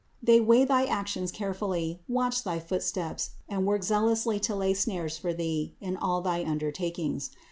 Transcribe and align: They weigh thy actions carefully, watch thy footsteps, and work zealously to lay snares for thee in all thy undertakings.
They 0.23 0.41
weigh 0.41 0.65
thy 0.65 0.85
actions 0.85 1.31
carefully, 1.31 1.99
watch 2.09 2.43
thy 2.43 2.57
footsteps, 2.57 3.33
and 3.47 3.67
work 3.67 3.83
zealously 3.83 4.39
to 4.39 4.55
lay 4.55 4.73
snares 4.73 5.19
for 5.19 5.31
thee 5.31 5.75
in 5.79 5.95
all 5.95 6.21
thy 6.21 6.43
undertakings. 6.43 7.29